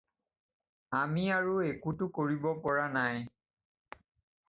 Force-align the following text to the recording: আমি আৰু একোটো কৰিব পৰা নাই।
আমি 1.01 1.27
আৰু 1.35 1.53
একোটো 1.73 2.09
কৰিব 2.19 2.51
পৰা 2.67 2.91
নাই। 2.99 3.25